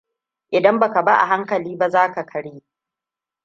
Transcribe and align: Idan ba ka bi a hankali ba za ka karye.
Idan 0.49 0.79
ba 0.79 0.91
ka 0.93 1.01
bi 1.03 1.11
a 1.11 1.25
hankali 1.25 1.75
ba 1.75 1.89
za 1.89 2.11
ka 2.13 2.25
karye. 2.25 2.61